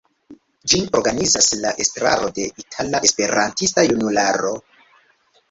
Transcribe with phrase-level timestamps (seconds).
[0.71, 4.57] Ĝin organizas la estraro de Itala Esperantista Junularo.